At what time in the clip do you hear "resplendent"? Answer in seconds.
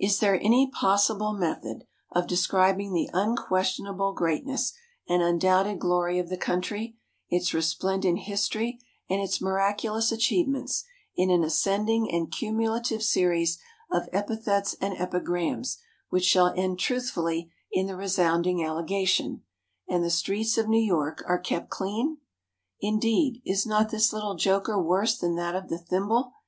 7.54-8.18